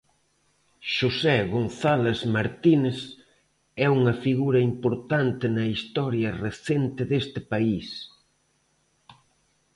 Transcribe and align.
Xosé 0.95 1.37
González 1.55 2.19
Martínez 2.35 2.99
é 3.85 3.87
unha 3.97 4.13
figura 4.25 4.59
importante 4.71 5.45
na 5.57 5.65
historia 5.75 6.29
recente 6.45 7.01
deste 7.11 7.39
país. 7.51 7.87